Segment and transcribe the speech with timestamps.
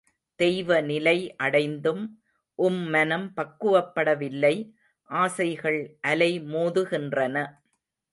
[0.39, 2.01] தெய்வ நிலை அடைந்தும்
[2.59, 4.55] உம் மனம் பக்குவப்பட வில்லை,
[5.09, 5.79] ஆசைகள்
[6.01, 7.35] அலை மோதுகின்றன.